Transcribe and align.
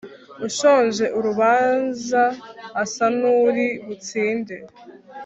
ushoje 0.47 1.05
urubanza 1.17 2.21
asa 2.83 3.05
n'uri 3.17 3.67
butsinde 3.85 4.55